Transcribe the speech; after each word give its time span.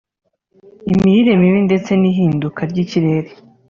imirire 0.91 1.31
mibi 1.41 1.59
ndetse 1.67 1.91
n’ihinduka 2.01 2.61
ry’ikirere 2.71 3.29